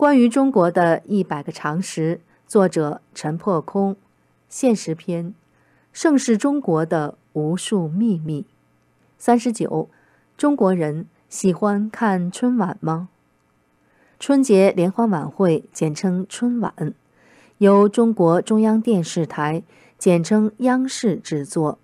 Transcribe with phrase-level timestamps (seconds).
[0.00, 3.96] 关于中国的一百个常识，作者陈破空，
[4.48, 5.34] 现实篇，
[5.92, 8.46] 盛世中国的无数秘密。
[9.18, 9.90] 三十九，
[10.38, 13.10] 中国人喜欢看春晚吗？
[14.18, 16.94] 春节联欢晚会简称春晚，
[17.58, 19.62] 由中国中央电视台
[19.98, 21.78] 简称央视制作，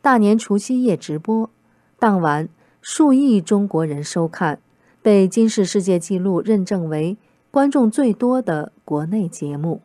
[0.00, 1.50] 大年除夕夜直播，
[1.98, 2.48] 当晚
[2.80, 4.58] 数亿中国人收看。
[5.02, 7.18] 被金氏世界纪录认证为
[7.52, 9.82] 观众最多的国内节目。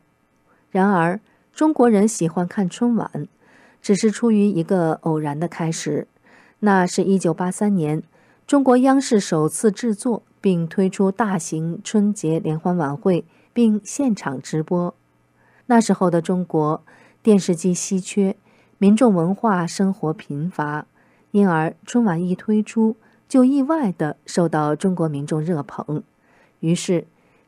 [0.71, 1.19] 然而，
[1.51, 3.27] 中国人喜欢看春晚，
[3.81, 6.07] 只是出于一个偶然的开始。
[6.59, 8.01] 那是一九八三年，
[8.47, 14.95] 中国央视首次制作并推出大型春节联欢晚会，并现场直播。
[15.65, 16.81] 那时候的中国，
[17.21, 18.37] 电视机稀缺，
[18.77, 20.87] 民众文化生活贫乏，
[21.31, 22.95] 因而春晚一推出。
[23.27, 26.01] 就意外地受到中国民众热捧，
[26.61, 27.05] 于是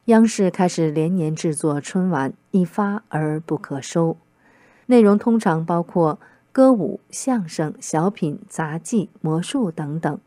[0.10, 4.18] 央视开始连年制作春晚，一发而不可收。
[4.88, 6.20] 内容通常包括
[6.52, 10.20] 歌舞、相声、小品、杂技、魔术等等。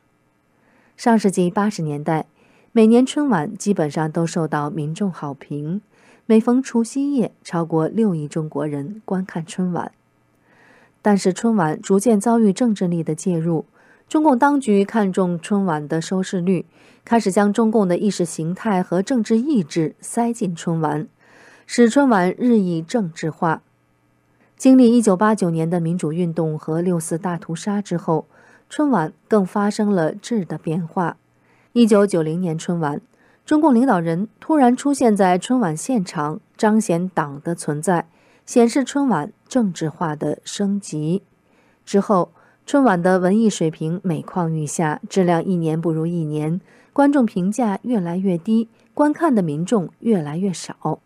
[0.97, 2.27] 上世纪八十年代，
[2.71, 5.83] 每年春晚基本上都受到民众好评，
[6.27, 9.91] 每逢除夕夜，超过六亿中国人观看春晚。
[11.03, 13.65] 但是春晚逐渐遭遇政治力的介入。
[14.13, 16.67] 中共当局看重春晚的收视率，
[17.03, 21.09] 开始将中共的意识形态和政治意志塞进春晚，
[21.65, 23.63] 使春晚日益政治化。
[24.59, 28.27] 经历1989年的民主运动和六四大屠杀之后，
[28.69, 31.17] 春晚更发生了质的变化。
[31.73, 33.01] 1990年春晚，
[33.47, 38.07] 中共领导人突然出现在春晚现场，彰显党的存在，
[38.45, 41.23] 显示春晚政治化的升级。
[41.87, 42.31] 之后。
[42.65, 46.61] 春晚的文艺水平每况愈下，质量一年不如一年，
[46.93, 51.01] 观众评价越来越低，观看的民众越来越少。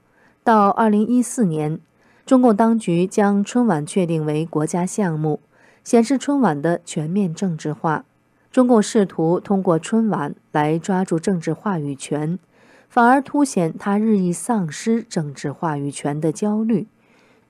[0.44, 1.80] 到二零一四年，
[2.24, 5.40] 中共当局将春晚确定为国家项目，
[5.82, 8.04] 显示春晚的全面政治化。
[8.52, 12.38] 中共试图通过春晚来抓住政治话语权，
[12.88, 16.86] 反而凸显他日益丧失政治话语权的焦虑，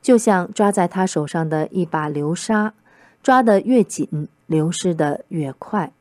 [0.00, 2.72] 就像抓在他手上的一把流沙。
[3.26, 5.92] 抓得越紧，流失的越快。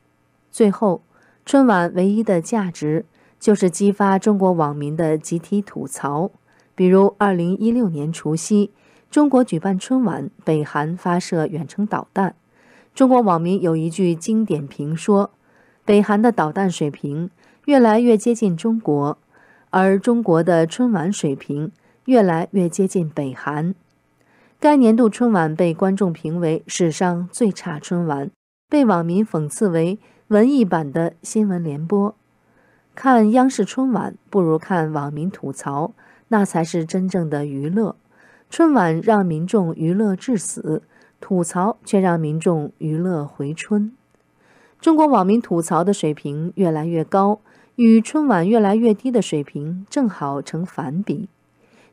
[0.52, 1.02] 最后，
[1.44, 3.04] 春晚唯一的价值
[3.40, 6.30] 就是激发中国网民的集体吐槽。
[6.76, 8.70] 比如，二零一六年除夕，
[9.10, 12.36] 中国举办春晚，北韩发射远程导弹。
[12.94, 15.32] 中国网民有一句经典评说
[15.84, 17.32] ：“北韩的导弹水平
[17.66, 19.18] 越来越接近中国，
[19.72, 21.72] 而中国的春晚水平
[22.06, 23.74] 越来越接近北韩。”
[24.60, 28.32] 该年度春晚被观众评为史上最差春晚，
[28.70, 30.00] 被网民讽刺为
[30.30, 32.16] 文艺版的新闻联播。
[32.96, 35.92] 看央视春晚不如看网民吐槽，
[36.30, 37.96] 那才是真正的娱乐。
[38.50, 40.82] 春晚让民众娱乐至死，
[41.20, 43.92] 吐槽却让民众娱乐回春。
[44.80, 47.42] 中国网民吐槽的水平越来越高，
[47.76, 51.28] 与春晚越来越低的水平正好成反比。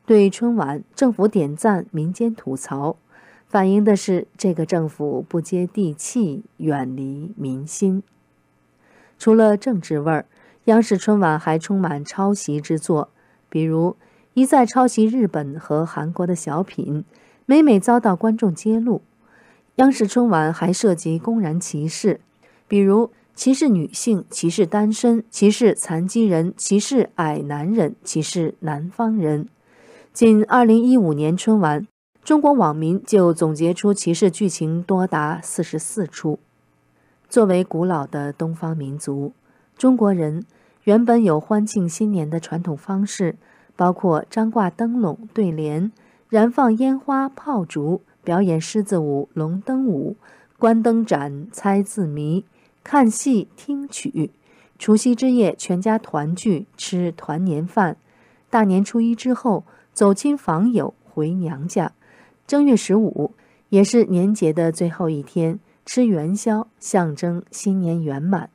[0.04, 2.96] 对春晚，政府点赞，民间吐槽，
[3.46, 8.02] 反映的是这个政府不接地气，远离民心。
[9.16, 10.26] 除了政治味儿，
[10.64, 13.10] 央视春晚还充满抄袭之作，
[13.48, 13.96] 比如
[14.34, 17.04] 一再抄袭日本和韩国的小品，
[17.46, 19.02] 每每遭到观众揭露。
[19.76, 22.20] 央视春晚还涉及公然歧视，
[22.66, 29.48] 比如歧视女性、歧视单身、歧视残疾人、歧视矮男人、歧视南方人。
[30.12, 31.88] 仅2015年春晚，
[32.22, 36.38] 中国网民就总结出歧视剧情多达四十四出。
[37.30, 39.32] 作为古老的东方民族，
[39.78, 40.44] 中国人
[40.84, 43.36] 原本有欢庆新年的传统方式，
[43.74, 45.90] 包括张挂灯笼、对联、
[46.28, 50.16] 燃放烟花炮竹、表演狮子舞、龙灯舞、
[50.58, 52.44] 观灯展、猜字谜、
[52.84, 54.30] 看戏听曲。
[54.78, 57.96] 除夕之夜，全家团聚吃团年饭。
[58.50, 59.64] 大年初一之后。
[59.92, 61.92] 走亲访友，回娘家。
[62.46, 63.34] 正月十五
[63.68, 68.48] 也是年节的最后一天，吃元宵，象征新年圆满。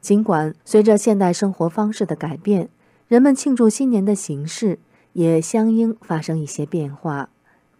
[0.00, 2.68] 尽管随着现代生活方式的改变，
[3.08, 4.78] 人们庆祝新年的形式
[5.14, 7.30] 也相应发生一些变化。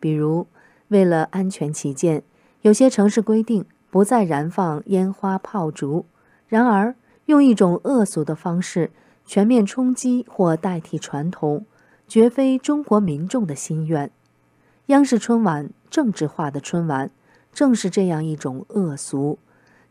[0.00, 0.46] 比如，
[0.88, 2.22] 为了安全起见，
[2.62, 6.06] 有些城市规定不再燃放烟花炮竹。
[6.46, 6.94] 然而，
[7.26, 8.90] 用一种恶俗的方式
[9.26, 11.66] 全面冲击或代替传统。
[12.08, 14.10] 绝非中国民众的心愿。
[14.86, 17.10] 央视春晚政治化的春晚，
[17.52, 19.38] 正是这样一种恶俗，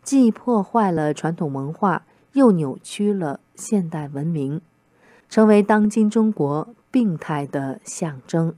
[0.01, 4.59] 既破坏了传统文化，又扭曲了现代文明。
[5.29, 8.55] 成为当今中国病态的象征。